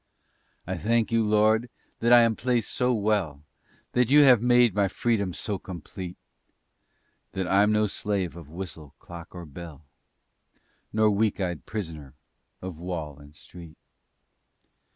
[0.65, 1.69] I thank You, Lord,
[1.99, 3.43] that I am placed so well,
[3.91, 6.17] That You have made my freedom so complete;
[7.33, 9.85] That I'm no slave of whistle, clock or bell,
[10.91, 12.15] Nor weak eyed prisoner
[12.63, 13.77] of wall and street.